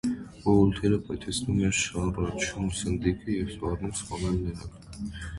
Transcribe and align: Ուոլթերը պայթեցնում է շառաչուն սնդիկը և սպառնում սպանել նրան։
Ուոլթերը 0.51 0.97
պայթեցնում 1.09 1.59
է 1.67 1.67
շառաչուն 1.79 2.71
սնդիկը 2.77 3.35
և 3.35 3.51
սպառնում 3.57 3.93
սպանել 3.99 4.41
նրան։ 4.47 5.13